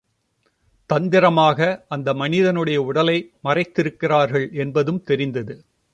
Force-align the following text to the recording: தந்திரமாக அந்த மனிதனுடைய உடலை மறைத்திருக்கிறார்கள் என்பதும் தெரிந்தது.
தந்திரமாக 0.89 1.85
அந்த 1.87 2.13
மனிதனுடைய 2.13 2.81
உடலை 2.81 3.17
மறைத்திருக்கிறார்கள் 3.43 4.47
என்பதும் 4.53 5.03
தெரிந்தது. 5.03 5.55